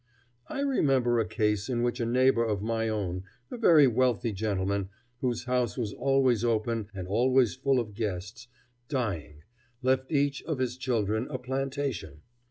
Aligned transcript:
I 0.47 0.61
remember 0.61 1.19
a 1.19 1.27
case 1.27 1.69
in 1.69 1.83
which 1.83 1.99
a 1.99 2.07
neighbor 2.07 2.43
of 2.43 2.63
my 2.63 2.89
own, 2.89 3.21
a 3.51 3.55
very 3.57 3.85
wealthy 3.85 4.31
gentleman, 4.31 4.89
whose 5.19 5.43
house 5.43 5.77
was 5.77 5.93
always 5.93 6.43
open 6.43 6.87
and 6.95 7.07
always 7.07 7.53
full 7.53 7.79
of 7.79 7.93
guests, 7.93 8.47
dying, 8.89 9.43
left 9.83 10.11
each 10.11 10.41
of 10.41 10.57
his 10.57 10.75
children 10.75 11.27
a 11.29 11.37
plantation. 11.37 12.23